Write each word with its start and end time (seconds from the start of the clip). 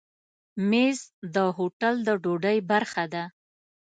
مېز 0.69 0.99
د 1.35 1.37
هوټل 1.57 1.95
د 2.07 2.09
ډوډۍ 2.23 2.57
برخه 2.71 3.03
ده. 3.13 3.23